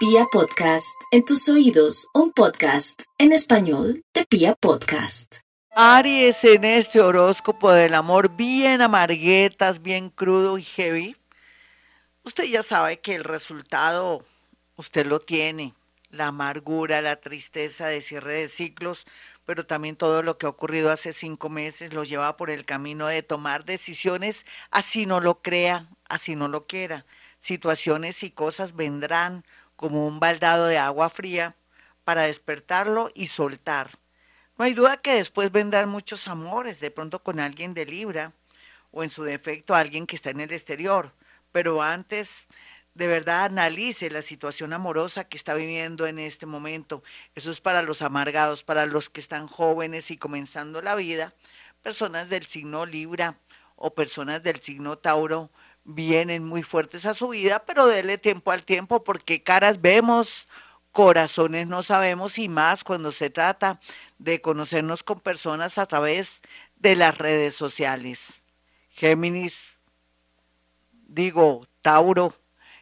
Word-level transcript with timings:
Pia 0.00 0.24
Podcast, 0.32 0.98
en 1.10 1.26
tus 1.26 1.46
oídos, 1.50 2.08
un 2.14 2.32
podcast 2.32 3.02
en 3.18 3.32
español 3.32 4.02
de 4.14 4.24
Pia 4.24 4.54
Podcast. 4.54 5.40
Aries 5.72 6.42
en 6.44 6.64
este 6.64 7.02
horóscopo 7.02 7.70
del 7.70 7.92
amor 7.92 8.34
bien 8.34 8.80
amarguetas, 8.80 9.82
bien 9.82 10.08
crudo 10.08 10.56
y 10.56 10.62
heavy. 10.62 11.16
Usted 12.22 12.44
ya 12.44 12.62
sabe 12.62 13.00
que 13.00 13.14
el 13.14 13.24
resultado 13.24 14.24
usted 14.76 15.04
lo 15.04 15.20
tiene, 15.20 15.74
la 16.08 16.28
amargura, 16.28 17.02
la 17.02 17.20
tristeza 17.20 17.88
de 17.88 18.00
cierre 18.00 18.36
de 18.36 18.48
ciclos, 18.48 19.04
pero 19.44 19.66
también 19.66 19.96
todo 19.96 20.22
lo 20.22 20.38
que 20.38 20.46
ha 20.46 20.48
ocurrido 20.48 20.90
hace 20.90 21.12
cinco 21.12 21.50
meses 21.50 21.92
lo 21.92 22.04
lleva 22.04 22.38
por 22.38 22.48
el 22.48 22.64
camino 22.64 23.06
de 23.06 23.22
tomar 23.22 23.66
decisiones 23.66 24.46
así 24.70 25.04
no 25.04 25.20
lo 25.20 25.42
crea, 25.42 25.90
así 26.08 26.36
no 26.36 26.48
lo 26.48 26.66
quiera. 26.66 27.04
Situaciones 27.38 28.22
y 28.22 28.30
cosas 28.30 28.76
vendrán 28.76 29.44
como 29.80 30.06
un 30.06 30.20
baldado 30.20 30.66
de 30.66 30.76
agua 30.76 31.08
fría 31.08 31.56
para 32.04 32.24
despertarlo 32.24 33.10
y 33.14 33.28
soltar. 33.28 33.98
No 34.58 34.66
hay 34.66 34.74
duda 34.74 34.98
que 34.98 35.14
después 35.14 35.50
vendrán 35.50 35.88
muchos 35.88 36.28
amores, 36.28 36.80
de 36.80 36.90
pronto 36.90 37.22
con 37.22 37.40
alguien 37.40 37.72
de 37.72 37.86
Libra 37.86 38.34
o 38.90 39.02
en 39.02 39.08
su 39.08 39.22
defecto 39.22 39.74
alguien 39.74 40.06
que 40.06 40.16
está 40.16 40.28
en 40.28 40.40
el 40.42 40.52
exterior, 40.52 41.14
pero 41.50 41.80
antes 41.80 42.46
de 42.92 43.06
verdad 43.06 43.44
analice 43.44 44.10
la 44.10 44.20
situación 44.20 44.74
amorosa 44.74 45.24
que 45.24 45.38
está 45.38 45.54
viviendo 45.54 46.06
en 46.06 46.18
este 46.18 46.44
momento. 46.44 47.02
Eso 47.34 47.50
es 47.50 47.62
para 47.62 47.80
los 47.80 48.02
amargados, 48.02 48.62
para 48.62 48.84
los 48.84 49.08
que 49.08 49.20
están 49.20 49.46
jóvenes 49.46 50.10
y 50.10 50.18
comenzando 50.18 50.82
la 50.82 50.94
vida, 50.94 51.32
personas 51.82 52.28
del 52.28 52.44
signo 52.44 52.84
Libra 52.84 53.38
o 53.76 53.94
personas 53.94 54.42
del 54.42 54.60
signo 54.60 54.98
Tauro 54.98 55.50
vienen 55.84 56.44
muy 56.44 56.62
fuertes 56.62 57.06
a 57.06 57.14
su 57.14 57.28
vida, 57.28 57.64
pero 57.66 57.86
dele 57.86 58.18
tiempo 58.18 58.52
al 58.52 58.62
tiempo 58.62 59.04
porque 59.04 59.42
caras 59.42 59.80
vemos, 59.80 60.48
corazones 60.92 61.66
no 61.66 61.82
sabemos 61.82 62.38
y 62.38 62.48
más 62.48 62.84
cuando 62.84 63.12
se 63.12 63.30
trata 63.30 63.80
de 64.18 64.40
conocernos 64.40 65.02
con 65.02 65.20
personas 65.20 65.78
a 65.78 65.86
través 65.86 66.42
de 66.76 66.96
las 66.96 67.16
redes 67.18 67.54
sociales. 67.54 68.42
Géminis, 68.90 69.76
digo, 71.06 71.66
Tauro, 71.82 72.34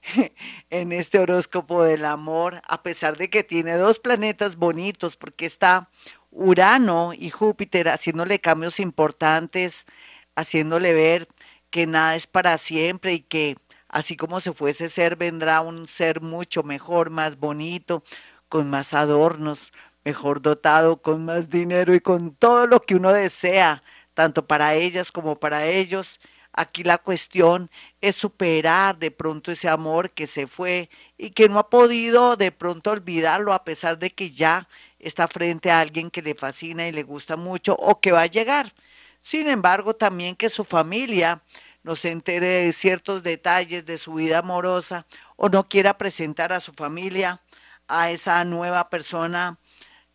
en 0.71 0.93
este 0.93 1.19
horóscopo 1.19 1.83
del 1.83 2.05
amor, 2.05 2.63
a 2.67 2.83
pesar 2.83 3.17
de 3.17 3.31
que 3.31 3.45
tiene 3.45 3.75
dos 3.75 3.99
planetas 3.99 4.57
bonitos, 4.57 5.17
porque 5.17 5.47
está 5.47 5.91
Urano 6.31 7.13
y 7.15 7.31
Júpiter 7.31 7.89
haciéndole 7.89 8.41
cambios 8.41 8.81
importantes, 8.81 9.87
haciéndole 10.35 10.93
ver 10.93 11.29
que 11.71 11.87
nada 11.87 12.17
es 12.17 12.27
para 12.27 12.57
siempre 12.59 13.15
y 13.15 13.21
que 13.21 13.57
así 13.89 14.17
como 14.17 14.41
se 14.41 14.53
fuese 14.53 14.89
ser, 14.89 15.17
vendrá 15.17 15.61
un 15.61 15.87
ser 15.87 16.21
mucho 16.21 16.63
mejor, 16.63 17.11
más 17.11 17.39
bonito, 17.39 18.05
con 18.49 18.71
más 18.71 18.95
adornos, 18.95 19.73
mejor 20.05 20.43
dotado, 20.43 21.03
con 21.03 21.25
más 21.25 21.51
dinero 21.51 21.95
y 21.95 22.01
con 22.01 22.35
todo 22.35 22.67
lo 22.67 22.81
que 22.81 22.97
uno 22.97 23.13
desea, 23.13 23.83
tanto 24.15 24.47
para 24.47 24.75
ellas 24.75 25.13
como 25.13 25.39
para 25.39 25.67
ellos. 25.67 26.21
Aquí 26.53 26.83
la 26.83 26.99
cuestión 26.99 27.71
es 28.01 28.17
superar 28.17 28.99
de 28.99 29.11
pronto 29.11 29.53
ese 29.53 29.69
amor 29.69 30.11
que 30.11 30.27
se 30.27 30.47
fue 30.47 30.91
y 31.17 31.31
que 31.31 31.49
no 31.49 31.59
ha 31.59 31.71
podido 31.71 32.37
de 32.37 32.51
pronto 32.53 32.91
olvidarlo 32.91 33.53
a 33.53 33.65
pesar 33.65 33.99
de 33.99 34.11
que 34.11 34.31
ya 34.31 34.69
está 34.99 35.29
frente 35.29 35.71
a 35.71 35.81
alguien 35.81 36.11
que 36.11 36.23
le 36.23 36.35
fascina 36.35 36.89
y 36.89 36.93
le 36.93 37.03
gusta 37.05 37.37
mucho 37.37 37.75
o 37.75 38.01
que 38.01 38.13
va 38.13 38.23
a 38.23 38.27
llegar. 38.27 38.73
Sin 39.21 39.49
embargo, 39.49 39.95
también 39.95 40.37
que 40.37 40.49
su 40.49 40.65
familia 40.65 41.43
no 41.83 41.97
se 41.97 42.11
entere 42.11 42.49
de 42.49 42.73
ciertos 42.73 43.23
detalles 43.23 43.87
de 43.87 43.99
su 43.99 44.15
vida 44.15 44.39
amorosa 44.39 45.07
o 45.37 45.49
no 45.49 45.69
quiera 45.69 45.99
presentar 45.99 46.53
a 46.53 46.61
su 46.61 46.73
familia 46.73 47.41
a 47.87 48.11
esa 48.11 48.45
nueva 48.45 48.91
persona 48.91 49.59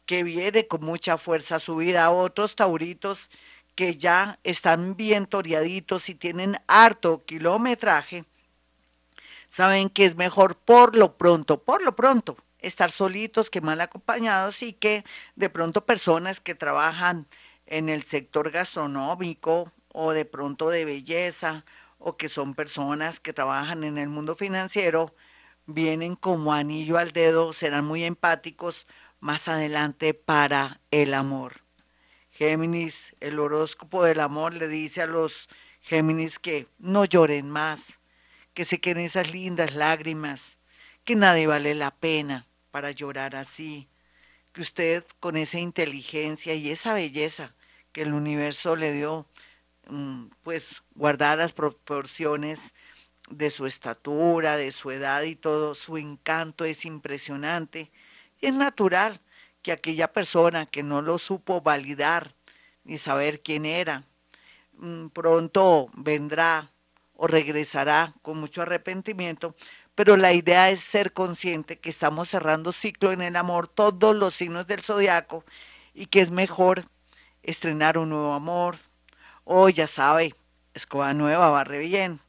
que 0.05 0.23
viene 0.23 0.67
con 0.67 0.83
mucha 0.83 1.17
fuerza 1.17 1.55
a 1.55 1.59
su 1.59 1.77
vida. 1.77 2.11
Otros 2.11 2.55
tauritos 2.55 3.29
que 3.75 3.97
ya 3.97 4.39
están 4.43 4.95
bien 4.95 5.25
toreaditos 5.25 6.09
y 6.09 6.15
tienen 6.15 6.57
harto 6.67 7.25
kilometraje, 7.25 8.25
saben 9.47 9.89
que 9.89 10.05
es 10.05 10.15
mejor 10.15 10.57
por 10.57 10.95
lo 10.95 11.17
pronto, 11.17 11.63
por 11.63 11.81
lo 11.81 11.95
pronto, 11.95 12.37
estar 12.59 12.91
solitos 12.91 13.49
que 13.49 13.61
mal 13.61 13.81
acompañados 13.81 14.61
y 14.61 14.73
que 14.73 15.03
de 15.35 15.49
pronto 15.49 15.85
personas 15.85 16.39
que 16.39 16.55
trabajan 16.55 17.27
en 17.65 17.89
el 17.89 18.03
sector 18.03 18.51
gastronómico 18.51 19.71
o 19.93 20.11
de 20.11 20.25
pronto 20.25 20.69
de 20.69 20.85
belleza 20.85 21.65
o 21.99 22.17
que 22.17 22.29
son 22.29 22.53
personas 22.53 23.19
que 23.19 23.33
trabajan 23.33 23.83
en 23.83 23.97
el 23.97 24.09
mundo 24.09 24.35
financiero, 24.35 25.15
vienen 25.65 26.15
como 26.15 26.53
anillo 26.53 26.97
al 26.97 27.11
dedo, 27.11 27.53
serán 27.53 27.85
muy 27.85 28.03
empáticos 28.03 28.87
más 29.19 29.47
adelante 29.47 30.13
para 30.13 30.81
el 30.91 31.13
amor. 31.13 31.61
Géminis, 32.31 33.15
el 33.19 33.39
horóscopo 33.39 34.03
del 34.03 34.19
amor 34.19 34.53
le 34.53 34.67
dice 34.67 35.01
a 35.01 35.07
los 35.07 35.47
Géminis 35.81 36.39
que 36.39 36.67
no 36.79 37.05
lloren 37.05 37.49
más, 37.49 37.99
que 38.53 38.65
se 38.65 38.81
queden 38.81 39.05
esas 39.05 39.31
lindas 39.31 39.75
lágrimas, 39.75 40.57
que 41.03 41.15
nadie 41.15 41.47
vale 41.47 41.75
la 41.75 41.91
pena 41.91 42.47
para 42.71 42.91
llorar 42.91 43.35
así, 43.35 43.87
que 44.53 44.61
usted 44.61 45.03
con 45.19 45.35
esa 45.35 45.59
inteligencia 45.59 46.53
y 46.53 46.69
esa 46.69 46.93
belleza 46.93 47.53
que 47.91 48.03
el 48.03 48.13
universo 48.13 48.75
le 48.75 48.93
dio, 48.93 49.27
mm, 49.87 50.27
pues 50.43 50.83
guardar 50.95 51.39
las 51.39 51.53
proporciones 51.53 52.73
de 53.29 53.49
su 53.49 53.65
estatura, 53.65 54.57
de 54.57 54.71
su 54.71 54.91
edad 54.91 55.23
y 55.23 55.35
todo, 55.35 55.75
su 55.75 55.97
encanto 55.97 56.65
es 56.65 56.85
impresionante. 56.85 57.91
Y 58.41 58.47
es 58.47 58.53
natural 58.53 59.19
que 59.61 59.71
aquella 59.71 60.11
persona 60.11 60.65
que 60.65 60.83
no 60.83 61.01
lo 61.01 61.17
supo 61.17 61.61
validar 61.61 62.35
ni 62.83 62.97
saber 62.97 63.41
quién 63.41 63.65
era, 63.65 64.03
mm, 64.77 65.07
pronto 65.07 65.89
vendrá 65.95 66.71
o 67.15 67.27
regresará 67.27 68.13
con 68.21 68.39
mucho 68.39 68.61
arrepentimiento, 68.61 69.55
pero 69.95 70.17
la 70.17 70.33
idea 70.33 70.69
es 70.69 70.79
ser 70.79 71.13
consciente 71.13 71.79
que 71.79 71.89
estamos 71.89 72.29
cerrando 72.29 72.71
ciclo 72.71 73.11
en 73.11 73.21
el 73.21 73.35
amor, 73.35 73.67
todos 73.67 74.15
los 74.15 74.33
signos 74.33 74.67
del 74.67 74.81
zodiaco, 74.81 75.43
y 75.93 76.07
que 76.07 76.21
es 76.21 76.31
mejor 76.31 76.85
estrenar 77.43 77.97
un 77.97 78.09
nuevo 78.09 78.33
amor, 78.33 78.77
o 79.43 79.69
ya 79.69 79.87
sabe, 79.87 80.35
escoba 80.73 81.13
nueva, 81.13 81.49
barre 81.49 81.77
bien. 81.77 82.19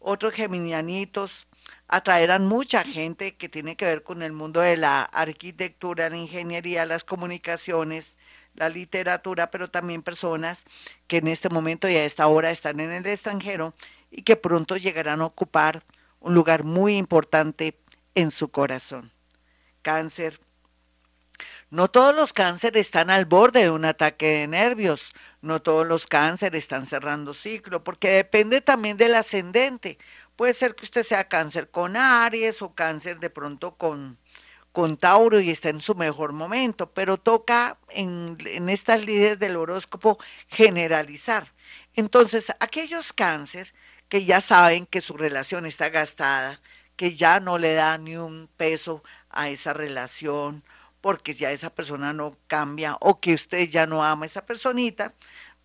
Otros 0.00 0.32
geminianitos 0.32 1.46
atraerán 1.88 2.46
mucha 2.46 2.84
gente 2.84 3.36
que 3.36 3.48
tiene 3.48 3.76
que 3.76 3.86
ver 3.86 4.02
con 4.02 4.22
el 4.22 4.32
mundo 4.32 4.60
de 4.60 4.76
la 4.76 5.02
arquitectura, 5.02 6.10
la 6.10 6.16
ingeniería, 6.16 6.84
las 6.86 7.04
comunicaciones, 7.04 8.16
la 8.54 8.68
literatura, 8.68 9.50
pero 9.50 9.70
también 9.70 10.02
personas 10.02 10.64
que 11.06 11.18
en 11.18 11.28
este 11.28 11.48
momento 11.48 11.88
y 11.88 11.96
a 11.96 12.04
esta 12.04 12.26
hora 12.26 12.50
están 12.50 12.80
en 12.80 12.92
el 12.92 13.06
extranjero 13.06 13.74
y 14.10 14.22
que 14.22 14.36
pronto 14.36 14.76
llegarán 14.76 15.20
a 15.20 15.26
ocupar 15.26 15.82
un 16.20 16.34
lugar 16.34 16.64
muy 16.64 16.96
importante 16.96 17.78
en 18.14 18.30
su 18.30 18.48
corazón. 18.48 19.12
Cáncer. 19.82 20.40
No 21.70 21.88
todos 21.88 22.14
los 22.16 22.32
cánceres 22.32 22.80
están 22.80 23.10
al 23.10 23.26
borde 23.26 23.64
de 23.64 23.70
un 23.70 23.84
ataque 23.84 24.26
de 24.26 24.46
nervios, 24.48 25.12
no 25.40 25.62
todos 25.62 25.86
los 25.86 26.06
cánceres 26.06 26.64
están 26.64 26.86
cerrando 26.86 27.34
ciclo, 27.34 27.84
porque 27.84 28.10
depende 28.10 28.60
también 28.60 28.96
del 28.96 29.14
ascendente. 29.14 29.98
Puede 30.34 30.52
ser 30.52 30.74
que 30.74 30.84
usted 30.84 31.04
sea 31.04 31.28
cáncer 31.28 31.70
con 31.70 31.96
Aries 31.96 32.62
o 32.62 32.74
cáncer 32.74 33.20
de 33.20 33.30
pronto 33.30 33.76
con, 33.76 34.18
con 34.72 34.96
Tauro 34.96 35.40
y 35.40 35.50
está 35.50 35.68
en 35.68 35.82
su 35.82 35.94
mejor 35.94 36.32
momento, 36.32 36.92
pero 36.92 37.18
toca 37.18 37.78
en, 37.90 38.38
en 38.46 38.68
estas 38.68 39.04
líderes 39.04 39.38
del 39.38 39.56
horóscopo 39.56 40.18
generalizar. 40.48 41.52
Entonces, 41.94 42.52
aquellos 42.60 43.12
cáncer 43.12 43.74
que 44.08 44.24
ya 44.24 44.40
saben 44.40 44.86
que 44.86 45.00
su 45.00 45.16
relación 45.16 45.66
está 45.66 45.90
gastada, 45.90 46.60
que 46.96 47.14
ya 47.14 47.40
no 47.40 47.58
le 47.58 47.74
da 47.74 47.98
ni 47.98 48.16
un 48.16 48.48
peso 48.56 49.02
a 49.30 49.48
esa 49.50 49.72
relación, 49.72 50.64
porque 51.00 51.34
ya 51.34 51.52
esa 51.52 51.70
persona 51.70 52.12
no 52.12 52.36
cambia 52.46 52.96
o 53.00 53.20
que 53.20 53.34
usted 53.34 53.68
ya 53.68 53.86
no 53.86 54.04
ama 54.04 54.24
a 54.24 54.26
esa 54.26 54.46
personita, 54.46 55.14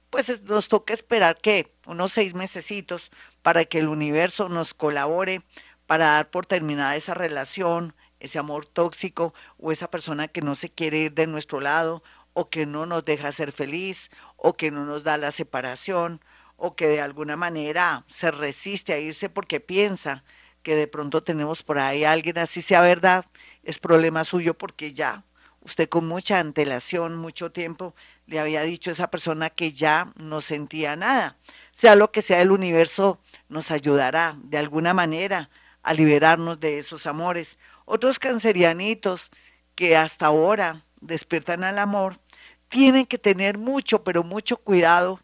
pues 0.09 0.41
nos 0.43 0.67
toca 0.67 0.93
esperar 0.93 1.39
que 1.41 1.73
unos 1.87 2.11
seis 2.11 2.35
mesecitos 2.35 3.11
para 3.41 3.65
que 3.65 3.79
el 3.79 3.87
universo 3.87 4.47
nos 4.47 4.73
colabore 4.73 5.41
para 5.87 6.05
dar 6.05 6.29
por 6.29 6.45
terminada 6.45 6.95
esa 6.95 7.13
relación, 7.13 7.95
ese 8.19 8.37
amor 8.37 8.65
tóxico 8.65 9.33
o 9.57 9.71
esa 9.71 9.89
persona 9.89 10.27
que 10.27 10.41
no 10.41 10.55
se 10.55 10.69
quiere 10.69 10.99
ir 10.99 11.13
de 11.13 11.27
nuestro 11.27 11.59
lado 11.59 12.03
o 12.33 12.49
que 12.49 12.65
no 12.65 12.85
nos 12.85 13.05
deja 13.05 13.31
ser 13.31 13.51
feliz 13.51 14.11
o 14.37 14.53
que 14.53 14.71
no 14.71 14.85
nos 14.85 15.03
da 15.03 15.17
la 15.17 15.31
separación 15.31 16.21
o 16.65 16.77
que 16.77 16.87
de 16.87 17.01
alguna 17.01 17.35
manera 17.35 18.05
se 18.07 18.31
resiste 18.31 18.93
a 18.93 18.97
irse 18.97 19.27
porque 19.27 19.59
piensa 19.59 20.23
que 20.61 20.77
de 20.77 20.87
pronto 20.87 21.21
tenemos 21.21 21.61
por 21.61 21.77
ahí 21.77 22.05
alguien 22.05 22.37
así 22.37 22.61
sea 22.61 22.79
verdad, 22.79 23.25
es 23.63 23.79
problema 23.79 24.23
suyo 24.23 24.57
porque 24.57 24.93
ya 24.93 25.25
usted 25.59 25.89
con 25.89 26.07
mucha 26.07 26.39
antelación, 26.39 27.17
mucho 27.17 27.51
tiempo, 27.51 27.95
le 28.27 28.39
había 28.39 28.61
dicho 28.61 28.89
a 28.89 28.93
esa 28.93 29.11
persona 29.11 29.49
que 29.49 29.73
ya 29.73 30.13
no 30.15 30.39
sentía 30.39 30.95
nada. 30.95 31.35
Sea 31.73 31.95
lo 31.95 32.13
que 32.13 32.21
sea, 32.21 32.41
el 32.41 32.51
universo 32.51 33.19
nos 33.49 33.69
ayudará 33.69 34.37
de 34.41 34.57
alguna 34.57 34.93
manera 34.93 35.49
a 35.81 35.93
liberarnos 35.93 36.61
de 36.61 36.79
esos 36.79 37.07
amores 37.07 37.59
Otros 37.83 38.19
cancerianitos 38.19 39.31
que 39.75 39.97
hasta 39.97 40.27
ahora 40.27 40.85
despiertan 41.01 41.65
al 41.65 41.77
amor, 41.77 42.21
tienen 42.69 43.05
que 43.05 43.17
tener 43.17 43.57
mucho, 43.57 44.05
pero 44.05 44.23
mucho 44.23 44.55
cuidado 44.55 45.19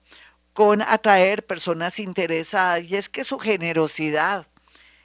con 0.60 0.82
atraer 0.82 1.46
personas 1.46 2.02
interesadas. 2.02 2.84
Y 2.92 2.98
es 2.98 3.08
que 3.08 3.24
su 3.24 3.40
generosidad 3.40 4.46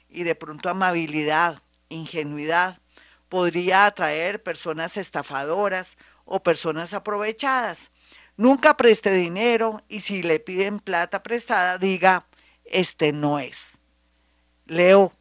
y 0.09 0.23
de 0.23 0.35
pronto 0.35 0.67
amabilidad, 0.67 1.61
ingenuidad, 1.87 2.81
podría 3.29 3.85
atraer 3.85 4.43
personas 4.43 4.97
estafadoras 4.97 5.95
o 6.25 6.43
personas 6.43 6.93
aprovechadas. 6.93 7.91
Nunca 8.35 8.75
preste 8.75 9.13
dinero 9.13 9.81
y 9.87 10.01
si 10.01 10.23
le 10.23 10.41
piden 10.41 10.81
plata 10.81 11.23
prestada, 11.23 11.77
diga, 11.77 12.25
este 12.65 13.13
no 13.13 13.39
es. 13.39 13.77
Leo. 14.65 15.13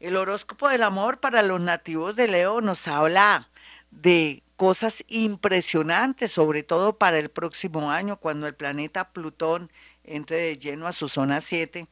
El 0.00 0.16
horóscopo 0.16 0.68
del 0.68 0.82
amor 0.82 1.20
para 1.20 1.42
los 1.42 1.60
nativos 1.60 2.16
de 2.16 2.26
Leo 2.26 2.60
nos 2.60 2.88
habla 2.88 3.48
de 3.92 4.41
cosas 4.56 5.04
impresionantes, 5.08 6.32
sobre 6.32 6.62
todo 6.62 6.98
para 6.98 7.18
el 7.18 7.30
próximo 7.30 7.90
año, 7.90 8.16
cuando 8.16 8.46
el 8.46 8.54
planeta 8.54 9.12
Plutón 9.12 9.70
entre 10.04 10.36
de 10.36 10.58
lleno 10.58 10.86
a 10.86 10.92
su 10.92 11.08
zona 11.08 11.40
7 11.40 11.88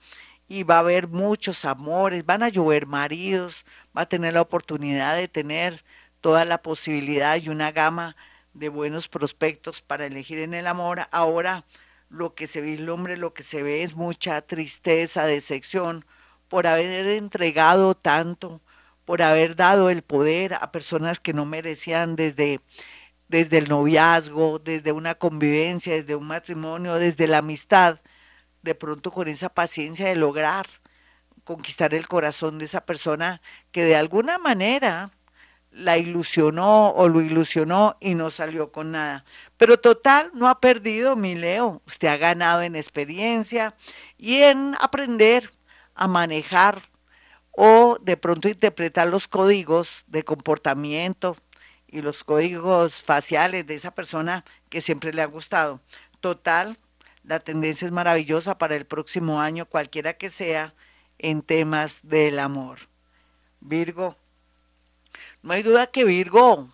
y 0.48 0.64
va 0.64 0.76
a 0.76 0.80
haber 0.80 1.08
muchos 1.08 1.64
amores, 1.64 2.26
van 2.26 2.42
a 2.42 2.48
llover 2.48 2.86
maridos, 2.86 3.64
va 3.96 4.02
a 4.02 4.08
tener 4.08 4.34
la 4.34 4.42
oportunidad 4.42 5.16
de 5.16 5.28
tener 5.28 5.84
toda 6.20 6.44
la 6.44 6.60
posibilidad 6.60 7.40
y 7.40 7.48
una 7.48 7.72
gama 7.72 8.16
de 8.52 8.68
buenos 8.68 9.08
prospectos 9.08 9.80
para 9.80 10.06
elegir 10.06 10.38
en 10.40 10.54
el 10.54 10.66
amor. 10.66 11.06
Ahora 11.12 11.64
lo 12.08 12.34
que 12.34 12.46
se 12.46 12.60
vislumbre, 12.60 13.16
lo 13.16 13.32
que 13.32 13.44
se 13.44 13.62
ve 13.62 13.84
es 13.84 13.94
mucha 13.94 14.42
tristeza, 14.42 15.24
decepción 15.24 16.04
por 16.48 16.66
haber 16.66 17.06
entregado 17.06 17.94
tanto, 17.94 18.60
por 19.10 19.22
haber 19.22 19.56
dado 19.56 19.90
el 19.90 20.02
poder 20.02 20.54
a 20.54 20.70
personas 20.70 21.18
que 21.18 21.32
no 21.32 21.44
merecían 21.44 22.14
desde, 22.14 22.60
desde 23.26 23.58
el 23.58 23.68
noviazgo, 23.68 24.60
desde 24.60 24.92
una 24.92 25.16
convivencia, 25.16 25.94
desde 25.94 26.14
un 26.14 26.28
matrimonio, 26.28 26.94
desde 26.94 27.26
la 27.26 27.38
amistad, 27.38 27.98
de 28.62 28.76
pronto 28.76 29.10
con 29.10 29.26
esa 29.26 29.48
paciencia 29.48 30.06
de 30.06 30.14
lograr 30.14 30.68
conquistar 31.42 31.92
el 31.92 32.06
corazón 32.06 32.58
de 32.58 32.66
esa 32.66 32.86
persona 32.86 33.42
que 33.72 33.82
de 33.82 33.96
alguna 33.96 34.38
manera 34.38 35.10
la 35.72 35.98
ilusionó 35.98 36.90
o 36.90 37.08
lo 37.08 37.20
ilusionó 37.20 37.96
y 37.98 38.14
no 38.14 38.30
salió 38.30 38.70
con 38.70 38.92
nada. 38.92 39.24
Pero 39.56 39.80
total, 39.80 40.30
no 40.34 40.48
ha 40.48 40.60
perdido, 40.60 41.16
mi 41.16 41.34
Leo. 41.34 41.82
Usted 41.84 42.06
ha 42.06 42.16
ganado 42.16 42.62
en 42.62 42.76
experiencia 42.76 43.74
y 44.16 44.42
en 44.42 44.76
aprender 44.78 45.50
a 45.96 46.06
manejar 46.06 46.89
o 47.62 47.98
de 48.00 48.16
pronto 48.16 48.48
interpretar 48.48 49.08
los 49.08 49.28
códigos 49.28 50.04
de 50.06 50.24
comportamiento 50.24 51.36
y 51.86 52.00
los 52.00 52.24
códigos 52.24 53.02
faciales 53.02 53.66
de 53.66 53.74
esa 53.74 53.90
persona 53.90 54.46
que 54.70 54.80
siempre 54.80 55.12
le 55.12 55.20
ha 55.20 55.26
gustado. 55.26 55.82
Total, 56.20 56.78
la 57.22 57.38
tendencia 57.38 57.84
es 57.84 57.92
maravillosa 57.92 58.56
para 58.56 58.76
el 58.76 58.86
próximo 58.86 59.42
año, 59.42 59.66
cualquiera 59.66 60.14
que 60.14 60.30
sea, 60.30 60.72
en 61.18 61.42
temas 61.42 62.00
del 62.02 62.38
amor. 62.38 62.88
Virgo, 63.60 64.16
no 65.42 65.52
hay 65.52 65.62
duda 65.62 65.88
que 65.88 66.04
Virgo 66.04 66.72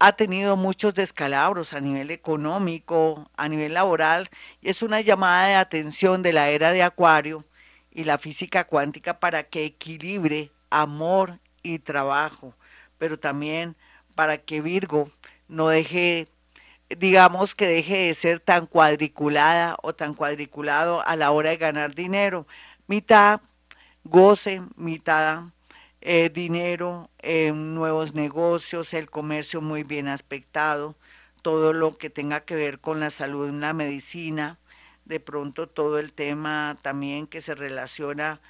ha 0.00 0.10
tenido 0.14 0.56
muchos 0.56 0.92
descalabros 0.94 1.72
a 1.72 1.80
nivel 1.80 2.10
económico, 2.10 3.30
a 3.36 3.48
nivel 3.48 3.74
laboral, 3.74 4.28
y 4.60 4.70
es 4.70 4.82
una 4.82 5.00
llamada 5.02 5.46
de 5.46 5.54
atención 5.54 6.24
de 6.24 6.32
la 6.32 6.48
era 6.48 6.72
de 6.72 6.82
Acuario 6.82 7.44
y 7.96 8.04
la 8.04 8.18
física 8.18 8.64
cuántica 8.64 9.18
para 9.18 9.44
que 9.44 9.64
equilibre 9.64 10.52
amor 10.68 11.40
y 11.62 11.78
trabajo, 11.78 12.54
pero 12.98 13.18
también 13.18 13.74
para 14.14 14.36
que 14.36 14.60
Virgo 14.60 15.10
no 15.48 15.68
deje, 15.68 16.28
digamos 16.90 17.54
que 17.54 17.66
deje 17.66 17.96
de 18.08 18.14
ser 18.14 18.38
tan 18.38 18.66
cuadriculada 18.66 19.76
o 19.82 19.94
tan 19.94 20.12
cuadriculado 20.12 21.02
a 21.06 21.16
la 21.16 21.30
hora 21.30 21.48
de 21.48 21.56
ganar 21.56 21.94
dinero. 21.94 22.46
Mitad 22.86 23.40
goce, 24.04 24.60
mitad 24.76 25.44
eh, 26.02 26.28
dinero, 26.28 27.08
eh, 27.22 27.50
nuevos 27.52 28.14
negocios, 28.14 28.92
el 28.92 29.08
comercio 29.08 29.62
muy 29.62 29.84
bien 29.84 30.08
aspectado, 30.08 30.96
todo 31.40 31.72
lo 31.72 31.96
que 31.96 32.10
tenga 32.10 32.40
que 32.40 32.56
ver 32.56 32.78
con 32.78 33.00
la 33.00 33.08
salud, 33.08 33.50
la 33.52 33.72
medicina, 33.72 34.58
de 35.06 35.20
pronto 35.20 35.68
todo 35.68 35.98
el 35.98 36.12
tema 36.12 36.76
también 36.82 37.26
que 37.26 37.40
se 37.40 37.54
relaciona 37.54 38.40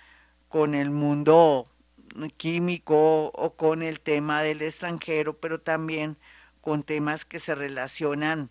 con 0.49 0.75
el 0.75 0.91
mundo 0.91 1.69
químico 2.37 3.27
o 3.27 3.57
con 3.57 3.83
el 3.83 4.01
tema 4.01 4.43
del 4.43 4.63
extranjero, 4.63 5.39
pero 5.39 5.61
también 5.61 6.17
con 6.61 6.83
temas 6.83 7.25
que 7.25 7.39
se 7.39 7.55
relacionan 7.55 8.51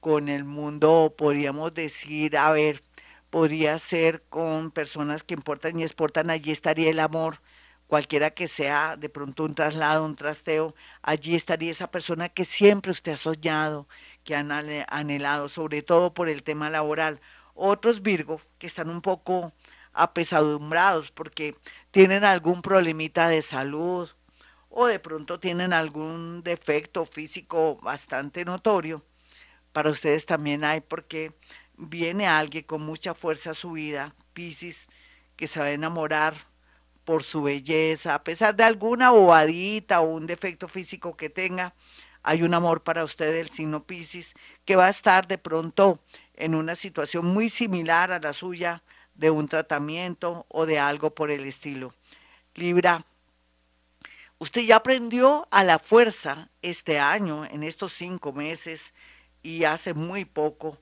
con 0.00 0.28
el 0.28 0.44
mundo, 0.44 1.14
podríamos 1.16 1.74
decir, 1.74 2.36
a 2.36 2.50
ver, 2.52 2.82
podría 3.30 3.78
ser 3.78 4.22
con 4.28 4.70
personas 4.70 5.22
que 5.22 5.34
importan 5.34 5.78
y 5.78 5.82
exportan, 5.82 6.30
allí 6.30 6.50
estaría 6.50 6.90
el 6.90 7.00
amor, 7.00 7.40
cualquiera 7.88 8.30
que 8.30 8.48
sea 8.48 8.96
de 8.96 9.08
pronto 9.08 9.44
un 9.44 9.54
traslado, 9.54 10.04
un 10.04 10.16
trasteo, 10.16 10.74
allí 11.02 11.34
estaría 11.34 11.70
esa 11.70 11.90
persona 11.90 12.28
que 12.28 12.44
siempre 12.44 12.92
usted 12.92 13.12
ha 13.12 13.16
soñado, 13.16 13.88
que 14.28 14.36
han 14.36 14.52
anhelado, 14.52 15.48
sobre 15.48 15.80
todo 15.80 16.12
por 16.12 16.28
el 16.28 16.42
tema 16.42 16.68
laboral. 16.68 17.18
Otros 17.54 18.02
Virgo 18.02 18.42
que 18.58 18.66
están 18.66 18.90
un 18.90 19.00
poco 19.00 19.54
apesadumbrados 19.94 21.10
porque 21.10 21.56
tienen 21.92 22.24
algún 22.24 22.60
problemita 22.60 23.30
de 23.30 23.40
salud 23.40 24.10
o 24.68 24.84
de 24.84 24.98
pronto 24.98 25.40
tienen 25.40 25.72
algún 25.72 26.42
defecto 26.42 27.06
físico 27.06 27.78
bastante 27.80 28.44
notorio. 28.44 29.02
Para 29.72 29.88
ustedes 29.88 30.26
también 30.26 30.62
hay 30.62 30.82
porque 30.82 31.32
viene 31.78 32.26
alguien 32.26 32.64
con 32.64 32.82
mucha 32.82 33.14
fuerza 33.14 33.52
a 33.52 33.54
su 33.54 33.72
vida, 33.72 34.14
Piscis, 34.34 34.88
que 35.36 35.46
se 35.46 35.58
va 35.58 35.64
a 35.64 35.72
enamorar 35.72 36.34
por 37.06 37.22
su 37.22 37.44
belleza, 37.44 38.12
a 38.12 38.24
pesar 38.24 38.54
de 38.56 38.64
alguna 38.64 39.08
bobadita 39.08 40.02
o 40.02 40.10
un 40.10 40.26
defecto 40.26 40.68
físico 40.68 41.16
que 41.16 41.30
tenga, 41.30 41.74
hay 42.28 42.42
un 42.42 42.52
amor 42.52 42.82
para 42.82 43.04
usted 43.04 43.32
del 43.32 43.48
signo 43.48 43.84
Piscis 43.84 44.34
que 44.66 44.76
va 44.76 44.84
a 44.84 44.90
estar 44.90 45.26
de 45.26 45.38
pronto 45.38 45.98
en 46.34 46.54
una 46.54 46.74
situación 46.74 47.24
muy 47.24 47.48
similar 47.48 48.12
a 48.12 48.20
la 48.20 48.34
suya 48.34 48.82
de 49.14 49.30
un 49.30 49.48
tratamiento 49.48 50.44
o 50.50 50.66
de 50.66 50.78
algo 50.78 51.14
por 51.14 51.30
el 51.30 51.46
estilo. 51.46 51.94
Libra, 52.54 53.06
usted 54.36 54.60
ya 54.60 54.76
aprendió 54.76 55.48
a 55.50 55.64
la 55.64 55.78
fuerza 55.78 56.50
este 56.60 56.98
año, 56.98 57.46
en 57.46 57.62
estos 57.62 57.94
cinco 57.94 58.34
meses 58.34 58.92
y 59.42 59.64
hace 59.64 59.94
muy 59.94 60.26
poco, 60.26 60.76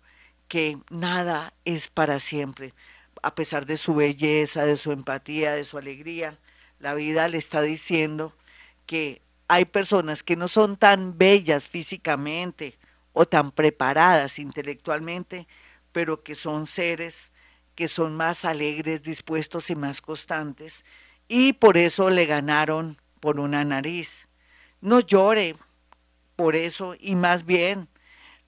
que 0.49 0.79
nada 0.91 1.55
es 1.65 1.87
para 1.87 2.19
siempre. 2.19 2.75
A 3.23 3.37
pesar 3.37 3.67
de 3.67 3.77
su 3.77 3.95
belleza, 3.95 4.65
de 4.65 4.77
su 4.77 4.91
empatía, 4.91 5.55
de 5.55 5.63
su 5.63 5.79
alegría, 5.79 6.41
la 6.81 6.95
vida 6.95 7.29
le 7.29 7.39
está 7.39 7.63
diciendo 7.63 8.35
que 8.85 9.23
hay 9.49 9.65
personas 9.65 10.23
que 10.23 10.37
no 10.37 10.49
son 10.49 10.77
tan 10.77 11.17
bellas 11.19 11.67
físicamente 11.67 12.79
o 13.13 13.27
tan 13.27 13.53
preparadas 13.53 14.39
intelectualmente, 14.39 15.47
pero 15.93 16.23
que 16.23 16.35
son 16.35 16.67
seres 16.67 17.33
que 17.75 17.89
son 17.89 18.17
más 18.17 18.45
alegres, 18.45 19.03
dispuestos 19.03 19.71
y 19.71 19.77
más 19.77 20.01
constantes, 20.01 20.85
y 21.29 21.53
por 21.53 21.77
eso 21.77 22.09
le 22.09 22.25
ganaron 22.25 22.99
por 23.21 23.39
una 23.39 23.65
nariz. 23.65 24.29
No 24.81 25.01
llore 25.01 25.57
por 26.37 26.57
eso 26.57 26.95
y 26.99 27.15
más 27.15 27.45
bien 27.45 27.89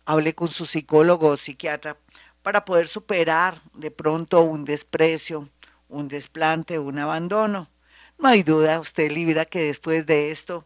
hable 0.06 0.34
con 0.34 0.48
su 0.48 0.64
psicólogo 0.64 1.28
o 1.28 1.36
psiquiatra 1.36 1.98
para 2.42 2.64
poder 2.64 2.88
superar 2.88 3.60
de 3.74 3.90
pronto 3.90 4.42
un 4.42 4.64
desprecio, 4.64 5.48
un 5.88 6.08
desplante, 6.08 6.78
un 6.78 6.98
abandono. 6.98 7.68
No 8.18 8.28
hay 8.28 8.42
duda, 8.42 8.80
usted 8.80 9.10
libra 9.10 9.44
que 9.44 9.60
después 9.60 10.06
de 10.06 10.30
esto 10.30 10.64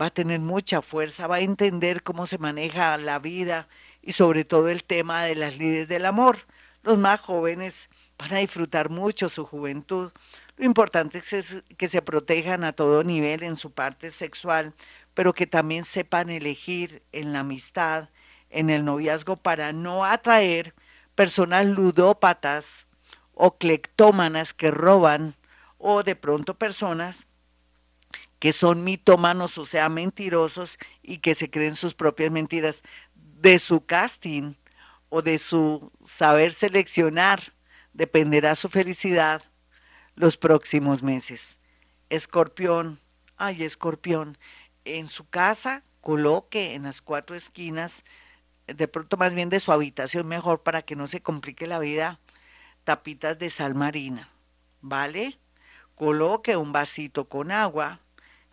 va 0.00 0.06
a 0.06 0.10
tener 0.10 0.40
mucha 0.40 0.80
fuerza, 0.82 1.26
va 1.26 1.36
a 1.36 1.40
entender 1.40 2.02
cómo 2.02 2.26
se 2.26 2.38
maneja 2.38 2.96
la 2.96 3.18
vida 3.18 3.68
y 4.02 4.12
sobre 4.12 4.44
todo 4.44 4.68
el 4.68 4.84
tema 4.84 5.24
de 5.24 5.34
las 5.34 5.58
lides 5.58 5.88
del 5.88 6.06
amor. 6.06 6.38
Los 6.82 6.96
más 6.96 7.20
jóvenes 7.20 7.90
van 8.18 8.32
a 8.32 8.38
disfrutar 8.38 8.88
mucho 8.88 9.28
su 9.28 9.44
juventud. 9.44 10.10
Lo 10.56 10.64
importante 10.64 11.18
es 11.18 11.62
que 11.76 11.88
se 11.88 12.02
protejan 12.02 12.64
a 12.64 12.72
todo 12.72 13.04
nivel 13.04 13.42
en 13.42 13.56
su 13.56 13.72
parte 13.72 14.08
sexual, 14.10 14.74
pero 15.12 15.34
que 15.34 15.46
también 15.46 15.84
sepan 15.84 16.30
elegir 16.30 17.02
en 17.12 17.32
la 17.32 17.40
amistad, 17.40 18.08
en 18.48 18.70
el 18.70 18.84
noviazgo 18.84 19.36
para 19.36 19.72
no 19.72 20.04
atraer 20.04 20.74
personas 21.14 21.66
ludópatas 21.66 22.86
o 23.34 23.58
clectómanas 23.58 24.54
que 24.54 24.70
roban 24.70 25.34
o 25.78 26.02
de 26.02 26.16
pronto 26.16 26.54
personas 26.54 27.26
que 28.40 28.52
son 28.52 28.82
mitómanos, 28.82 29.58
o 29.58 29.66
sea, 29.66 29.88
mentirosos 29.88 30.78
y 31.02 31.18
que 31.18 31.36
se 31.36 31.50
creen 31.50 31.76
sus 31.76 31.94
propias 31.94 32.32
mentiras 32.32 32.82
de 33.14 33.60
su 33.60 33.86
casting 33.86 34.54
o 35.08 35.22
de 35.22 35.38
su 35.38 35.92
saber 36.04 36.52
seleccionar 36.52 37.52
dependerá 37.92 38.54
su 38.54 38.68
felicidad 38.68 39.42
los 40.16 40.36
próximos 40.36 41.02
meses. 41.02 41.60
Escorpión, 42.08 42.98
Ay, 43.42 43.62
escorpión, 43.62 44.36
en 44.84 45.08
su 45.08 45.26
casa 45.26 45.82
coloque 46.02 46.74
en 46.74 46.82
las 46.82 47.00
cuatro 47.00 47.34
esquinas, 47.34 48.04
de 48.66 48.86
pronto 48.86 49.16
más 49.16 49.32
bien 49.32 49.48
de 49.48 49.60
su 49.60 49.72
habitación 49.72 50.28
mejor 50.28 50.62
para 50.62 50.82
que 50.82 50.94
no 50.94 51.06
se 51.06 51.22
complique 51.22 51.66
la 51.66 51.78
vida, 51.78 52.20
tapitas 52.84 53.38
de 53.38 53.48
sal 53.48 53.74
marina, 53.74 54.28
¿vale? 54.82 55.38
Coloque 55.94 56.56
un 56.58 56.70
vasito 56.70 57.30
con 57.30 57.50
agua, 57.50 58.00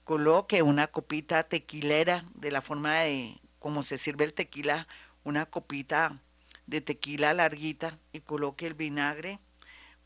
coloque 0.07 0.61
una 0.61 0.87
copita 0.87 1.43
tequilera 1.43 2.23
de 2.33 2.49
la 2.49 2.61
forma 2.61 2.99
de 2.99 3.41
como 3.59 3.83
se 3.83 3.97
sirve 3.97 4.23
el 4.23 4.33
tequila, 4.33 4.87
una 5.25 5.45
copita 5.45 6.21
de 6.65 6.79
tequila 6.79 7.33
larguita 7.33 7.99
y 8.13 8.21
coloque 8.21 8.67
el 8.67 8.73
vinagre. 8.73 9.41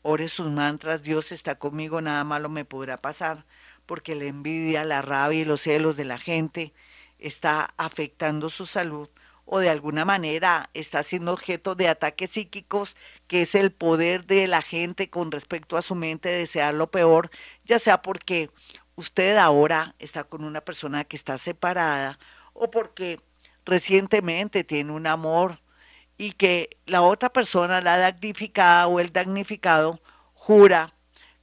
Ore 0.02 0.26
sus 0.26 0.50
mantras, 0.50 1.04
Dios 1.04 1.30
está 1.30 1.54
conmigo, 1.54 2.00
nada 2.00 2.24
malo 2.24 2.48
me 2.48 2.64
podrá 2.64 2.96
pasar, 2.96 3.46
porque 3.86 4.16
la 4.16 4.24
envidia, 4.24 4.84
la 4.84 5.02
rabia 5.02 5.42
y 5.42 5.44
los 5.44 5.60
celos 5.60 5.96
de 5.96 6.04
la 6.04 6.18
gente 6.18 6.74
está 7.20 7.72
afectando 7.76 8.48
su 8.48 8.66
salud 8.66 9.08
o 9.44 9.58
de 9.58 9.70
alguna 9.70 10.04
manera 10.04 10.70
está 10.74 11.02
siendo 11.02 11.32
objeto 11.32 11.74
de 11.74 11.88
ataques 11.88 12.30
psíquicos, 12.30 12.96
que 13.26 13.42
es 13.42 13.54
el 13.54 13.70
poder 13.70 14.24
de 14.26 14.46
la 14.46 14.62
gente 14.62 15.10
con 15.10 15.30
respecto 15.30 15.76
a 15.76 15.82
su 15.82 15.94
mente 15.94 16.28
desear 16.28 16.74
lo 16.74 16.90
peor, 16.90 17.30
ya 17.64 17.78
sea 17.78 18.02
porque 18.02 18.50
usted 18.96 19.36
ahora 19.36 19.94
está 19.98 20.24
con 20.24 20.44
una 20.44 20.60
persona 20.60 21.04
que 21.04 21.16
está 21.16 21.38
separada 21.38 22.18
o 22.52 22.70
porque 22.70 23.20
recientemente 23.64 24.64
tiene 24.64 24.92
un 24.92 25.06
amor 25.06 25.60
y 26.18 26.32
que 26.32 26.78
la 26.86 27.02
otra 27.02 27.32
persona, 27.32 27.80
la 27.80 27.98
damnificada 27.98 28.86
o 28.86 29.00
el 29.00 29.12
damnificado, 29.12 30.00
jura 30.34 30.94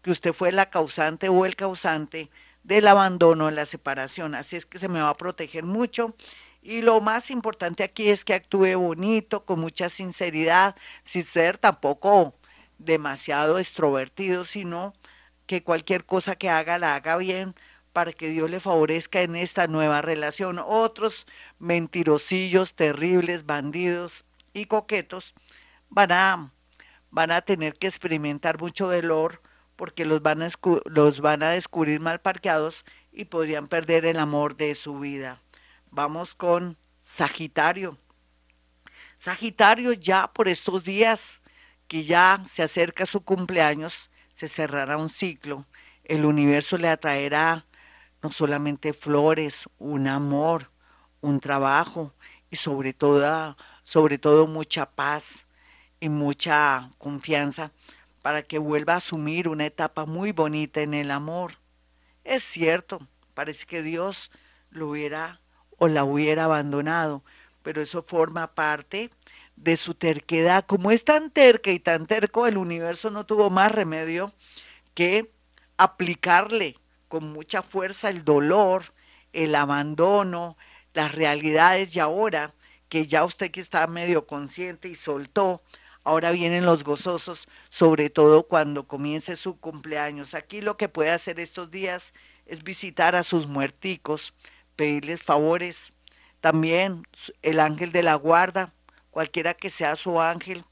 que 0.02 0.12
usted 0.12 0.34
fue 0.34 0.52
la 0.52 0.70
causante 0.70 1.30
o 1.30 1.46
el 1.46 1.56
causante 1.56 2.30
del 2.64 2.88
abandono, 2.88 3.52
la 3.52 3.66
separación. 3.66 4.36
Así 4.36 4.56
es 4.56 4.66
que 4.66 4.80
se 4.80 4.90
me 4.90 5.02
va 5.02 5.10
a 5.10 5.18
proteger 5.18 5.64
mucho. 5.64 6.16
Y 6.62 6.82
lo 6.82 7.02
más 7.02 7.32
importante 7.32 7.84
aquí 7.84 8.10
es 8.10 8.26
que 8.26 8.34
actúe 8.34 8.78
bonito, 8.78 9.46
con 9.46 9.60
mucha 9.60 9.90
sinceridad, 9.90 10.76
sin 11.04 11.24
ser 11.24 11.58
tampoco 11.58 12.36
demasiado 12.78 13.60
extrovertido, 13.60 14.46
sino 14.46 14.94
que 15.50 15.64
cualquier 15.64 16.06
cosa 16.06 16.36
que 16.36 16.48
haga 16.48 16.78
la 16.78 16.94
haga 16.94 17.18
bien 17.18 17.56
para 17.92 18.14
que 18.14 18.30
Dios 18.30 18.52
le 18.52 18.60
favorezca 18.60 19.24
en 19.24 19.36
esta 19.36 19.66
nueva 19.66 20.00
relación. 20.00 20.62
Otros 20.64 21.26
mentirosillos 21.58 22.76
terribles, 22.76 23.48
bandidos 23.48 24.26
y 24.54 24.66
coquetos 24.66 25.34
van 25.90 26.12
a, 26.12 26.54
van 27.10 27.32
a 27.32 27.42
tener 27.42 27.80
que 27.80 27.88
experimentar 27.88 28.60
mucho 28.60 28.92
dolor 28.92 29.42
porque 29.76 30.06
los 30.06 30.22
van, 30.22 30.44
a, 30.44 30.50
los 30.86 31.20
van 31.20 31.42
a 31.42 31.50
descubrir 31.50 32.00
mal 32.00 32.22
parqueados 32.22 32.86
y 33.12 33.26
podrían 33.26 33.66
perder 33.66 34.06
el 34.06 34.20
amor 34.20 34.56
de 34.56 34.76
su 34.76 35.00
vida. 35.00 35.42
Vamos 35.90 36.36
con 36.36 36.78
Sagitario. 37.02 37.98
Sagitario 39.18 39.94
ya 39.94 40.32
por 40.32 40.48
estos 40.48 40.84
días 40.84 41.42
que 41.88 42.04
ya 42.04 42.44
se 42.46 42.62
acerca 42.62 43.08
su 43.08 43.22
cumpleaños, 43.22 44.12
se 44.40 44.48
cerrará 44.48 44.96
un 44.96 45.10
ciclo. 45.10 45.66
El 46.06 46.24
universo 46.24 46.78
le 46.78 46.88
atraerá 46.88 47.66
no 48.24 48.32
solamente 48.32 48.94
flores, 48.94 49.68
un 49.80 50.08
amor, 50.08 50.72
un 51.20 51.42
trabajo 51.42 52.14
y 52.50 52.56
sobre 52.56 52.94
todo, 52.94 53.58
sobre 53.84 54.18
todo 54.18 54.48
mucha 54.48 54.90
paz 54.92 55.46
y 56.00 56.08
mucha 56.08 56.90
confianza 56.98 57.74
para 58.22 58.44
que 58.44 58.60
vuelva 58.60 58.94
a 58.94 58.98
asumir 58.98 59.50
una 59.50 59.66
etapa 59.66 60.06
muy 60.06 60.32
bonita 60.32 60.80
en 60.80 60.94
el 60.94 61.12
amor. 61.12 61.56
Es 62.24 62.42
cierto, 62.42 63.06
parece 63.34 63.66
que 63.66 63.84
Dios 63.84 64.32
lo 64.70 64.88
hubiera 64.88 65.42
o 65.78 65.90
la 65.90 66.06
hubiera 66.06 66.46
abandonado, 66.46 67.26
pero 67.62 67.82
eso 67.82 68.02
forma 68.02 68.56
parte 68.56 69.10
de 69.60 69.78
su 69.78 69.94
terquedad. 69.94 70.66
Como 70.66 70.92
es 70.92 71.04
tan 71.04 71.32
terca 71.32 71.72
y 71.72 71.80
tan 71.80 72.06
terco, 72.06 72.48
el 72.48 72.58
universo 72.58 73.12
no 73.12 73.26
tuvo 73.26 73.50
más 73.50 73.72
remedio 73.72 74.34
que 74.94 75.32
aplicarle 75.78 76.78
con 77.08 77.32
mucha 77.32 77.62
fuerza 77.62 78.10
el 78.10 78.24
dolor, 78.24 78.94
el 79.34 79.56
abandono, 79.56 80.58
las 80.94 81.14
realidades 81.14 81.96
y 81.96 82.00
ahora 82.00 82.54
que 82.88 83.06
ya 83.06 83.24
usted 83.24 83.52
que 83.52 83.60
está 83.60 83.86
medio 83.88 84.26
consciente 84.26 84.88
y 84.88 84.96
soltó, 84.96 85.62
Ahora 86.04 86.32
vienen 86.32 86.66
los 86.66 86.84
gozosos, 86.84 87.48
sobre 87.68 88.10
todo 88.10 88.48
cuando 88.48 88.88
comience 88.88 89.36
su 89.36 89.60
cumpleaños. 89.60 90.34
Aquí 90.34 90.62
lo 90.62 90.78
que 90.78 90.90
puede 90.90 91.12
hacer 91.12 91.40
estos 91.40 91.72
días 91.72 92.14
es 92.46 92.64
visitar 92.64 93.16
a 93.16 93.24
sus 93.24 93.48
muerticos, 93.48 94.34
pedirles 94.76 95.22
favores. 95.22 95.94
También 96.42 97.04
el 97.42 97.60
ángel 97.60 97.92
de 97.92 98.02
la 98.02 98.16
guarda, 98.16 98.74
cualquiera 99.20 99.54
que 99.54 99.70
sea 99.70 99.98
su 99.98 100.22
ángel, 100.22 100.64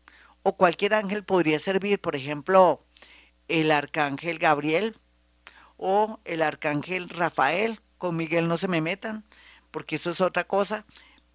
o 0.42 0.56
cualquier 0.56 0.94
ángel 0.94 1.26
podría 1.26 1.60
servir, 1.60 2.00
por 2.00 2.16
ejemplo, 2.16 2.82
el 3.50 3.72
arcángel 3.72 4.40
Gabriel 4.40 4.96
o 5.76 6.22
el 6.24 6.42
arcángel 6.42 7.10
Rafael. 7.10 7.82
Con 7.98 8.16
Miguel 8.16 8.48
no 8.48 8.56
se 8.56 8.70
me 8.70 8.80
metan, 8.80 9.26
porque 9.70 9.98
eso 9.98 10.12
es 10.12 10.22
otra 10.22 10.46
cosa, 10.46 10.86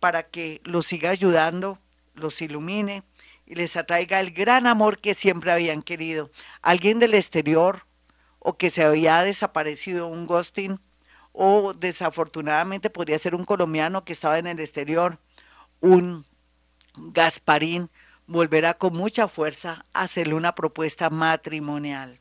para 0.00 0.22
que 0.22 0.62
los 0.64 0.86
siga 0.86 1.10
ayudando, 1.10 1.78
los 2.14 2.40
ilumine 2.40 3.02
y 3.44 3.56
les 3.56 3.76
atraiga 3.76 4.18
el 4.18 4.30
gran 4.30 4.66
amor 4.66 4.98
que 4.98 5.12
siempre 5.12 5.52
habían 5.52 5.82
querido. 5.82 6.30
Alguien 6.62 6.98
del 6.98 7.12
exterior 7.12 7.84
o 8.38 8.56
que 8.56 8.70
se 8.70 8.84
había 8.84 9.20
desaparecido 9.20 10.06
un 10.06 10.26
ghosting 10.26 10.80
o 11.32 11.74
desafortunadamente 11.74 12.88
podría 12.88 13.18
ser 13.18 13.34
un 13.34 13.44
colombiano 13.44 14.02
que 14.02 14.14
estaba 14.14 14.38
en 14.38 14.46
el 14.46 14.60
exterior, 14.60 15.18
un 15.82 16.24
Gasparín, 16.94 17.90
volverá 18.26 18.74
con 18.74 18.94
mucha 18.94 19.28
fuerza 19.28 19.84
a 19.92 20.02
hacerle 20.02 20.34
una 20.34 20.54
propuesta 20.54 21.10
matrimonial. 21.10 22.20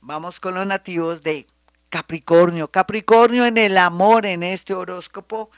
Vamos 0.00 0.40
con 0.40 0.54
los 0.54 0.66
nativos 0.66 1.22
de 1.22 1.46
Capricornio. 1.88 2.70
Capricornio 2.70 3.46
en 3.46 3.56
el 3.56 3.78
amor 3.78 4.26
en 4.26 4.42
este 4.42 4.74
horóscopo, 4.74 5.50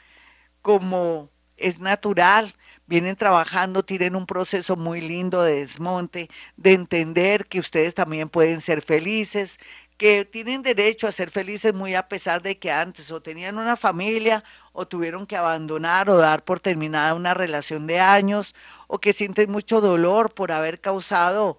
como 0.62 1.30
es 1.56 1.78
natural, 1.78 2.54
vienen 2.86 3.16
trabajando, 3.16 3.84
tienen 3.84 4.16
un 4.16 4.26
proceso 4.26 4.76
muy 4.76 5.00
lindo 5.00 5.42
de 5.42 5.60
desmonte, 5.60 6.28
de 6.56 6.72
entender 6.72 7.46
que 7.46 7.60
ustedes 7.60 7.94
también 7.94 8.28
pueden 8.28 8.60
ser 8.60 8.82
felices, 8.82 9.58
que 10.00 10.24
tienen 10.24 10.62
derecho 10.62 11.06
a 11.06 11.12
ser 11.12 11.30
felices 11.30 11.74
muy 11.74 11.94
a 11.94 12.08
pesar 12.08 12.40
de 12.40 12.58
que 12.58 12.72
antes 12.72 13.10
o 13.10 13.20
tenían 13.20 13.58
una 13.58 13.76
familia 13.76 14.42
o 14.72 14.88
tuvieron 14.88 15.26
que 15.26 15.36
abandonar 15.36 16.08
o 16.08 16.16
dar 16.16 16.42
por 16.42 16.58
terminada 16.58 17.12
una 17.12 17.34
relación 17.34 17.86
de 17.86 18.00
años 18.00 18.54
o 18.86 18.98
que 18.98 19.12
sienten 19.12 19.50
mucho 19.50 19.82
dolor 19.82 20.32
por 20.32 20.52
haber 20.52 20.80
causado 20.80 21.58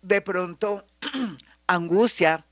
de 0.00 0.22
pronto 0.22 0.86
angustia 1.66 2.46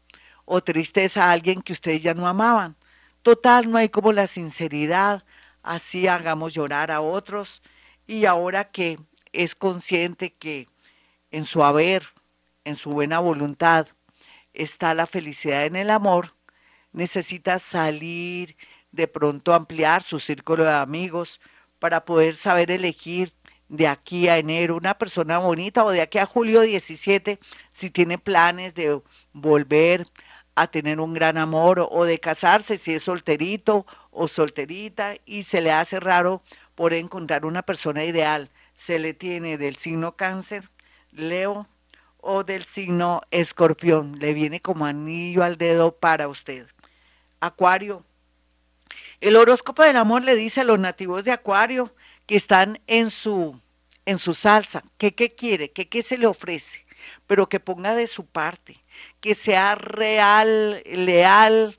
o 0.45 0.62
tristeza 0.62 1.25
a 1.25 1.33
alguien 1.33 1.62
que 1.62 1.73
ustedes 1.73 2.02
ya 2.02 2.12
no 2.12 2.28
amaban. 2.28 2.76
Total, 3.23 3.71
no 3.71 3.78
hay 3.78 3.88
como 3.88 4.12
la 4.12 4.26
sinceridad, 4.26 5.25
así 5.62 6.07
hagamos 6.07 6.52
llorar 6.52 6.90
a 6.90 7.00
otros 7.00 7.62
y 8.07 8.26
ahora 8.26 8.71
que 8.71 8.99
es 9.33 9.54
consciente 9.54 10.35
que 10.35 10.69
en 11.31 11.47
su 11.47 11.64
haber, 11.64 12.04
en 12.64 12.76
su 12.76 12.90
buena 12.90 13.21
voluntad, 13.21 13.87
está 14.54 14.94
la 14.94 15.06
felicidad 15.06 15.66
en 15.66 15.76
el 15.76 15.90
amor, 15.90 16.34
necesita 16.92 17.58
salir, 17.58 18.56
de 18.92 19.08
pronto 19.08 19.52
ampliar 19.52 20.02
su 20.02 20.20
círculo 20.20 20.64
de 20.64 20.73
amigos 20.73 21.40
para 21.80 22.04
poder 22.04 22.37
saber 22.37 22.70
elegir 22.70 23.32
de 23.68 23.88
aquí 23.88 24.28
a 24.28 24.38
enero 24.38 24.76
una 24.76 24.94
persona 24.96 25.38
bonita 25.38 25.84
o 25.84 25.90
de 25.90 26.00
aquí 26.00 26.18
a 26.18 26.26
julio 26.26 26.61
17 26.61 27.40
si 27.73 27.90
tiene 27.90 28.18
planes 28.18 28.75
de 28.75 29.00
volver 29.32 30.06
a 30.54 30.68
tener 30.68 31.00
un 31.00 31.12
gran 31.12 31.38
amor 31.38 31.88
o 31.90 32.04
de 32.04 32.20
casarse 32.20 32.78
si 32.78 32.94
es 32.94 33.02
solterito 33.02 33.84
o 34.12 34.28
solterita 34.28 35.16
y 35.25 35.42
se 35.42 35.61
le 35.61 35.73
hace 35.73 35.99
raro 35.99 36.42
por 36.76 36.94
encontrar 36.94 37.44
una 37.44 37.62
persona 37.62 38.04
ideal. 38.04 38.50
Se 38.75 39.00
le 39.00 39.14
tiene 39.14 39.58
del 39.58 39.76
signo 39.76 40.16
cáncer, 40.16 40.70
Leo 41.11 41.66
o 42.25 42.43
del 42.43 42.64
signo 42.64 43.23
escorpión. 43.31 44.16
Le 44.19 44.33
viene 44.33 44.61
como 44.61 44.87
anillo 44.87 45.45
al 45.45 45.57
dedo 45.57 45.97
para 45.97 46.28
usted. 46.28 46.66
Acuario. 47.40 48.04
El 49.21 49.37
horóscopo 49.37 49.83
del 49.83 49.97
amor 49.97 50.23
le 50.25 50.35
dice 50.35 50.62
a 50.62 50.64
los 50.64 50.78
nativos 50.78 51.25
de 51.25 51.33
Acuario 51.33 51.95
que 52.26 52.37
están 52.37 52.81
en 52.87 53.11
su, 53.11 53.61
en 54.07 54.19
su 54.19 54.35
salsa, 54.35 54.83
que 54.99 55.14
qué 55.14 55.35
quiere, 55.35 55.71
que 55.71 55.88
qué 55.88 56.02
se 56.02 56.19
le 56.19 56.26
ofrece, 56.26 56.87
pero 57.26 57.49
que 57.49 57.61
ponga 57.61 57.95
de 57.95 58.07
su 58.07 58.26
parte, 58.26 58.83
que 59.21 59.35
sea 59.35 59.75
real, 59.75 60.83
leal 60.87 61.76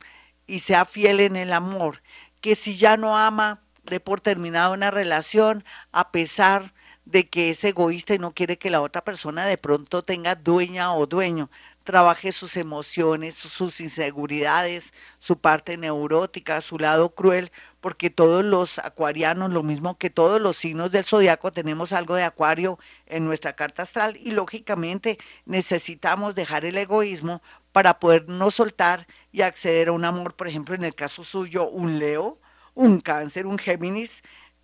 y 0.47 0.59
sea 0.59 0.85
fiel 0.85 1.19
en 1.19 1.35
el 1.35 1.51
amor, 1.51 2.03
que 2.41 2.55
si 2.55 2.75
ya 2.75 2.97
no 2.97 3.17
ama, 3.17 3.61
de 3.83 3.99
por 3.99 4.21
terminado 4.21 4.73
una 4.73 4.91
relación 4.91 5.63
a 5.91 6.11
pesar 6.11 6.73
de 7.05 7.29
que 7.29 7.51
es 7.51 7.63
egoísta 7.63 8.13
y 8.15 8.19
no 8.19 8.33
quiere 8.33 8.57
que 8.57 8.69
la 8.69 8.81
otra 8.81 9.03
persona 9.03 9.45
de 9.45 9.57
pronto 9.57 10.03
tenga 10.03 10.35
dueña 10.35 10.93
o 10.93 11.05
dueño. 11.07 11.49
trabaje 11.83 12.31
sus 12.31 12.57
emociones, 12.57 13.35
sus 13.35 13.79
inseguridades, 13.79 14.91
su 15.19 15.37
parte 15.37 15.77
neurótica, 15.77 16.59
su 16.61 16.79
lado 16.79 17.13
cruel, 17.13 17.51
porque 17.79 18.09
todos 18.09 18.43
los 18.43 18.79
acuarianos, 18.79 19.53
lo 19.53 19.61
mismo 19.61 19.95
que 19.97 20.09
todos 20.09 20.41
los 20.41 20.57
signos 20.57 20.91
del 20.91 21.05
zodiaco, 21.05 21.53
tenemos 21.53 21.93
algo 21.93 22.15
de 22.15 22.23
acuario 22.23 22.79
en 23.05 23.25
nuestra 23.25 23.53
carta 23.55 23.83
astral 23.83 24.17
y 24.17 24.31
lógicamente 24.31 25.19
necesitamos 25.45 26.33
dejar 26.33 26.65
el 26.65 26.77
egoísmo 26.77 27.41
para 27.71 27.99
poder 27.99 28.29
no 28.29 28.49
soltar 28.51 29.05
y 29.31 29.41
acceder 29.41 29.89
a 29.89 29.91
un 29.91 30.05
amor, 30.05 30.35
por 30.35 30.47
ejemplo, 30.47 30.73
en 30.75 30.83
el 30.85 30.95
caso 30.95 31.23
suyo, 31.23 31.69
un 31.69 31.99
Leo, 31.99 32.39
un 32.73 32.99
cáncer, 32.99 33.45
un 33.45 33.59
Géminis, 33.59 34.23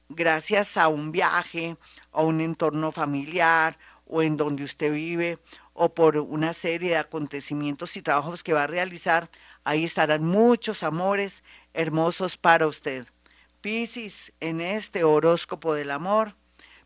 gracias 0.09 0.77
a 0.77 0.87
un 0.87 1.11
viaje, 1.11 1.77
a 2.11 2.21
un 2.23 2.41
entorno 2.41 2.91
familiar 2.91 3.77
o 4.05 4.21
en 4.21 4.37
donde 4.37 4.63
usted 4.63 4.91
vive 4.91 5.39
o 5.73 5.93
por 5.93 6.17
una 6.17 6.53
serie 6.53 6.91
de 6.91 6.97
acontecimientos 6.97 7.95
y 7.95 8.01
trabajos 8.01 8.43
que 8.43 8.53
va 8.53 8.63
a 8.63 8.67
realizar, 8.67 9.29
ahí 9.63 9.85
estarán 9.85 10.23
muchos 10.23 10.83
amores 10.83 11.43
hermosos 11.73 12.37
para 12.37 12.67
usted. 12.67 13.07
Piscis, 13.61 14.33
en 14.39 14.59
este 14.59 15.03
horóscopo 15.03 15.73
del 15.73 15.91
amor, 15.91 16.35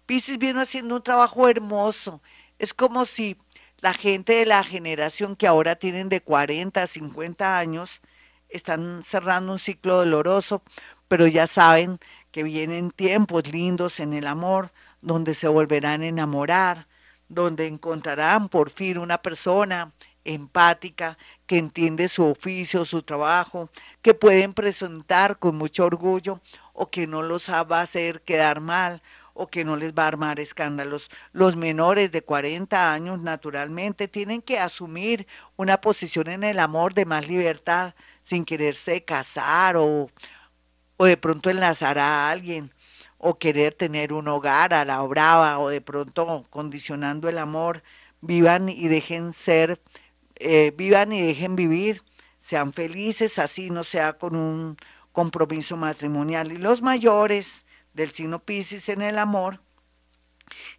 Piscis 0.05 0.37
viene 0.37 0.61
haciendo 0.61 0.95
un 0.95 1.01
trabajo 1.01 1.49
hermoso. 1.49 2.21
Es 2.59 2.73
como 2.73 3.05
si 3.05 3.37
la 3.81 3.93
gente 3.93 4.33
de 4.33 4.45
la 4.45 4.63
generación 4.63 5.35
que 5.35 5.47
ahora 5.47 5.75
tienen 5.75 6.09
de 6.09 6.21
40 6.21 6.85
50 6.85 7.57
años 7.57 8.01
están 8.49 9.03
cerrando 9.03 9.53
un 9.53 9.59
ciclo 9.59 9.97
doloroso, 9.97 10.61
pero 11.07 11.27
ya 11.27 11.47
saben 11.47 11.99
que 12.31 12.43
vienen 12.43 12.91
tiempos 12.91 13.47
lindos 13.47 13.99
en 13.99 14.13
el 14.13 14.27
amor, 14.27 14.71
donde 15.01 15.33
se 15.33 15.47
volverán 15.47 16.01
a 16.01 16.07
enamorar, 16.07 16.87
donde 17.27 17.67
encontrarán 17.67 18.49
por 18.49 18.69
fin 18.69 18.97
una 18.97 19.17
persona 19.17 19.91
empática 20.25 21.17
que 21.45 21.57
entiende 21.57 22.07
su 22.07 22.25
oficio, 22.25 22.83
su 22.83 23.03
trabajo, 23.03 23.69
que 24.01 24.13
pueden 24.13 24.53
presentar 24.53 25.37
con 25.37 25.55
mucho 25.55 25.85
orgullo 25.85 26.41
o 26.73 26.89
que 26.89 27.07
no 27.07 27.21
los 27.21 27.49
va 27.49 27.79
a 27.79 27.81
hacer 27.81 28.21
quedar 28.21 28.59
mal 28.59 29.01
o 29.33 29.47
que 29.47 29.65
no 29.65 29.75
les 29.75 29.93
va 29.93 30.05
a 30.05 30.07
armar 30.07 30.39
escándalos. 30.39 31.09
Los 31.33 31.55
menores 31.55 32.11
de 32.11 32.23
40 32.23 32.93
años 32.93 33.19
naturalmente 33.19 34.07
tienen 34.07 34.41
que 34.41 34.59
asumir 34.59 35.27
una 35.57 35.79
posición 35.81 36.29
en 36.29 36.43
el 36.43 36.57
amor 36.57 36.93
de 36.93 37.05
más 37.05 37.27
libertad 37.27 37.93
sin 38.23 38.45
quererse 38.45 39.03
casar 39.03 39.75
o, 39.77 40.09
o 40.97 41.05
de 41.05 41.17
pronto 41.17 41.49
enlazar 41.49 41.99
a 41.99 42.29
alguien 42.29 42.71
o 43.17 43.37
querer 43.37 43.73
tener 43.73 44.13
un 44.13 44.27
hogar 44.27 44.73
a 44.73 44.85
la 44.85 45.01
brava 45.01 45.59
o 45.59 45.69
de 45.69 45.81
pronto 45.81 46.43
condicionando 46.49 47.29
el 47.29 47.37
amor, 47.37 47.83
vivan 48.21 48.69
y 48.69 48.87
dejen 48.87 49.33
ser, 49.33 49.81
eh, 50.35 50.73
vivan 50.75 51.13
y 51.13 51.21
dejen 51.21 51.55
vivir, 51.55 52.01
sean 52.39 52.73
felices, 52.73 53.39
así 53.39 53.69
no 53.69 53.83
sea 53.83 54.13
con 54.13 54.35
un 54.35 54.77
compromiso 55.11 55.77
matrimonial. 55.77 56.51
Y 56.51 56.57
los 56.57 56.81
mayores 56.81 57.65
del 57.93 58.11
signo 58.11 58.39
Pisces 58.39 58.89
en 58.89 59.01
el 59.01 59.17
amor 59.17 59.61